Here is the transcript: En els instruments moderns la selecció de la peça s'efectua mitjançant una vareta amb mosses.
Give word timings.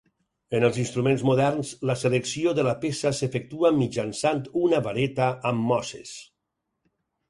En 0.59 0.63
els 0.69 0.79
instruments 0.83 1.23
moderns 1.29 1.75
la 1.91 1.97
selecció 2.05 2.55
de 2.61 2.67
la 2.69 2.75
peça 2.87 3.13
s'efectua 3.19 3.73
mitjançant 3.85 4.45
una 4.67 4.85
vareta 4.91 5.33
amb 5.55 5.73
mosses. 5.75 6.21